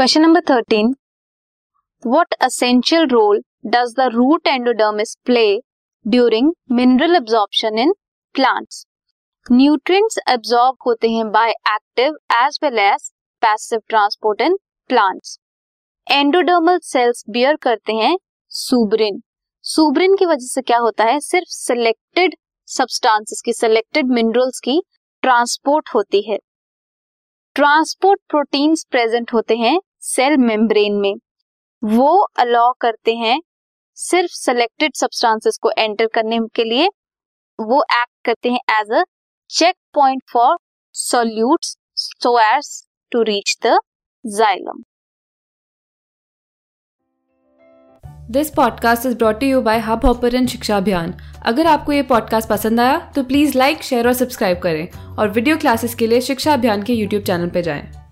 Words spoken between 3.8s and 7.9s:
the root endodermis play during mineral absorption